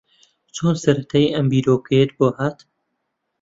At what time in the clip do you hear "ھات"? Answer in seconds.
2.37-2.57